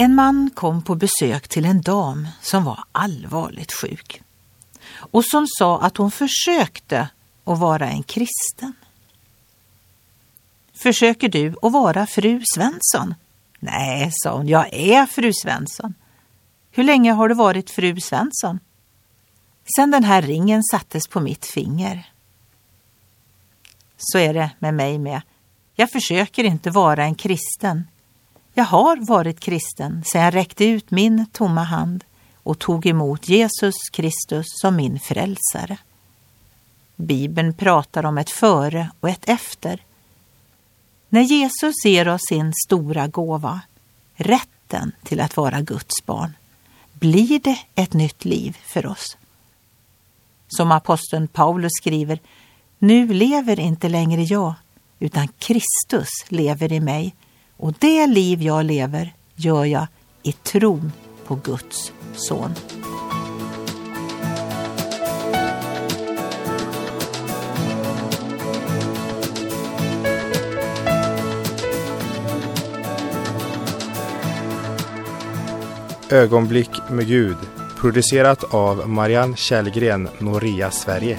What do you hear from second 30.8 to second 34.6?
min tomma hand och tog emot Jesus Kristus